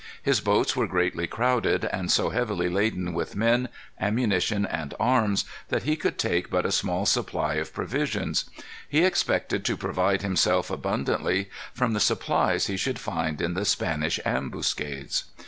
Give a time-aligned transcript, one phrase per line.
[0.23, 3.69] His boats were greatly crowded, and so heavily laden with men,
[3.99, 8.45] ammunition, and arms, that he could take but a small supply of provisions.
[8.89, 14.19] He expected to provide himself abundantly from the supplies he should find in the Spanish
[14.25, 15.25] ambuscades.